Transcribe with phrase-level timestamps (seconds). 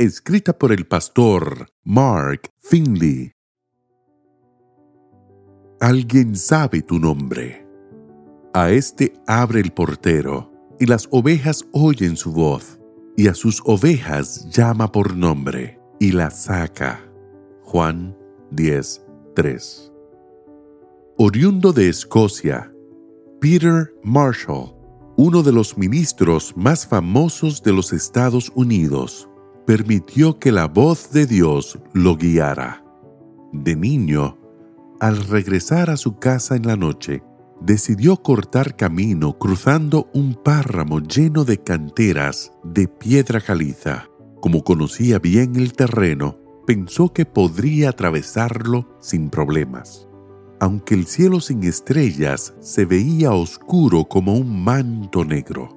[0.00, 3.32] escrita por el pastor Mark Finley.
[5.78, 7.66] Alguien sabe tu nombre.
[8.54, 12.80] A este abre el portero, y las ovejas oyen su voz,
[13.14, 17.04] y a sus ovejas llama por nombre, y las saca.
[17.62, 18.16] Juan
[18.52, 19.92] 10:3.
[21.18, 22.72] Oriundo de Escocia,
[23.38, 24.74] Peter Marshall,
[25.18, 29.29] uno de los ministros más famosos de los Estados Unidos,
[29.70, 32.84] permitió que la voz de Dios lo guiara.
[33.52, 34.36] De niño,
[34.98, 37.22] al regresar a su casa en la noche,
[37.60, 44.08] decidió cortar camino cruzando un páramo lleno de canteras de piedra caliza.
[44.40, 46.36] Como conocía bien el terreno,
[46.66, 50.08] pensó que podría atravesarlo sin problemas.
[50.58, 55.68] Aunque el cielo sin estrellas se veía oscuro como un manto negro,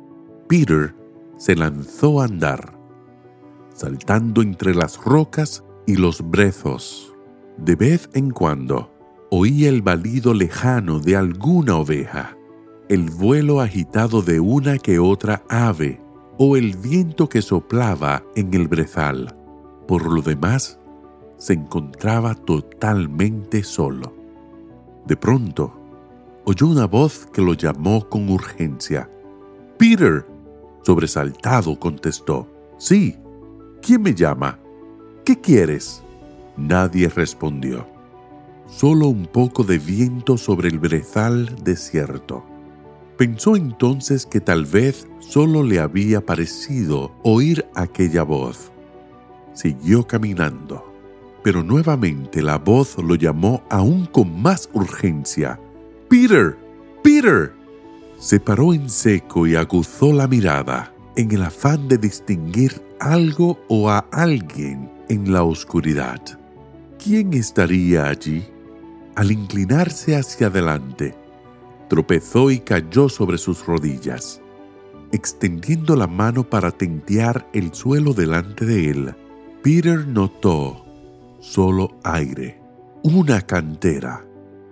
[0.49, 0.95] Peter
[1.37, 2.82] se lanzó a andar,
[3.73, 7.13] saltando entre las rocas y los brezos.
[7.57, 8.91] De vez en cuando,
[9.29, 12.37] oía el balido lejano de alguna oveja,
[12.89, 15.99] el vuelo agitado de una que otra ave
[16.37, 19.35] o el viento que soplaba en el brezal.
[19.87, 20.79] Por lo demás,
[21.37, 24.13] se encontraba totalmente solo.
[25.05, 25.73] De pronto,
[26.45, 29.09] oyó una voz que lo llamó con urgencia.
[29.77, 30.25] Peter,
[30.83, 32.47] sobresaltado, contestó.
[32.77, 33.17] Sí,
[33.83, 34.57] ¿quién me llama?
[35.25, 36.01] ¿Qué quieres?
[36.57, 37.93] Nadie respondió
[38.65, 42.43] solo un poco de viento sobre el brezal desierto.
[43.17, 48.71] Pensó entonces que tal vez solo le había parecido oír aquella voz.
[49.53, 50.83] Siguió caminando,
[51.43, 55.59] pero nuevamente la voz lo llamó aún con más urgencia.
[56.09, 56.57] ¡Peter!
[57.03, 57.53] ¡Peter!
[58.17, 63.89] Se paró en seco y aguzó la mirada en el afán de distinguir algo o
[63.89, 66.21] a alguien en la oscuridad.
[67.03, 68.43] ¿Quién estaría allí?
[69.15, 71.15] Al inclinarse hacia adelante,
[71.87, 74.41] tropezó y cayó sobre sus rodillas.
[75.11, 79.15] Extendiendo la mano para tentear el suelo delante de él,
[79.61, 80.83] Peter notó
[81.39, 82.59] solo aire,
[83.03, 84.25] una cantera.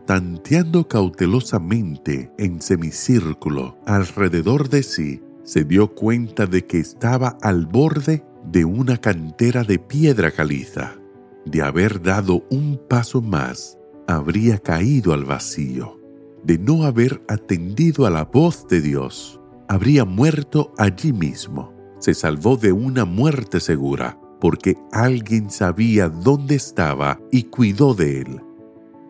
[0.07, 8.23] Tanteando cautelosamente en semicírculo alrededor de sí, se dio cuenta de que estaba al borde
[8.45, 10.95] de una cantera de piedra caliza.
[11.43, 15.99] De haber dado un paso más, habría caído al vacío.
[16.45, 21.73] De no haber atendido a la voz de Dios, habría muerto allí mismo.
[21.99, 28.41] Se salvó de una muerte segura, porque alguien sabía dónde estaba y cuidó de él.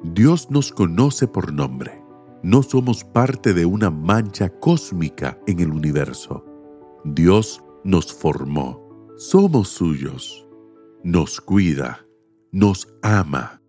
[0.03, 2.00] Dios nos conoce por nombre.
[2.43, 6.45] No somos parte de una mancha cósmica en el universo.
[7.03, 8.81] Dios nos formó.
[9.17, 10.47] Somos suyos.
[11.03, 12.05] Nos cuida.
[12.51, 13.61] Nos ama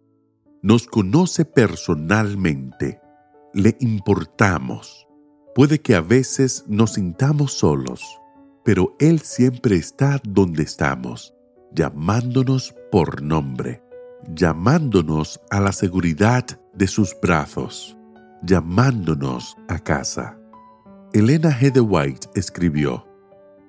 [0.63, 3.01] nos conoce personalmente,
[3.53, 5.09] le importamos.
[5.57, 8.01] Puede que a veces nos sintamos solos,
[8.65, 11.35] pero Él siempre está donde estamos,
[11.73, 13.83] llamándonos por nombre,
[14.33, 17.99] llamándonos a la seguridad de sus brazos,
[18.43, 20.39] llamándonos a casa.
[21.13, 21.73] Elena G.
[21.73, 23.07] de White escribió,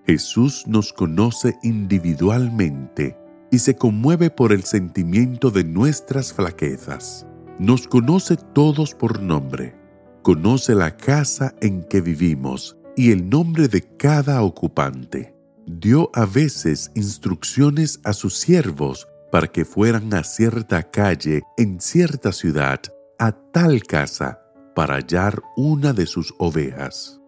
[0.06, 3.18] Jesús nos conoce individualmente
[3.52, 7.26] y se conmueve por el sentimiento de nuestras flaquezas.
[7.60, 9.76] Nos conoce todos por nombre,
[10.22, 15.36] conoce la casa en que vivimos y el nombre de cada ocupante.
[15.66, 22.32] Dio a veces instrucciones a sus siervos para que fueran a cierta calle en cierta
[22.32, 22.82] ciudad,
[23.20, 24.43] a tal casa,
[24.76, 27.20] para hallar una de sus ovejas.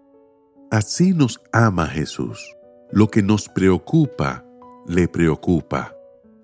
[0.71, 2.55] Así nos ama Jesús.
[2.91, 4.45] Lo que nos preocupa,
[4.87, 5.95] le preocupa.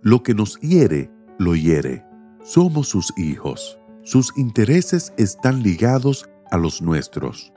[0.02, 2.06] Lo que nos hiere, lo hiere.
[2.44, 3.80] Somos sus hijos.
[4.04, 7.54] Sus intereses están ligados a los nuestros.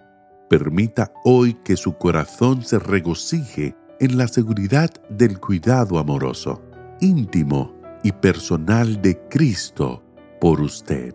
[0.49, 6.63] Permita hoy que su corazón se regocije en la seguridad del cuidado amoroso,
[7.01, 10.03] íntimo y personal de Cristo
[10.41, 11.15] por usted.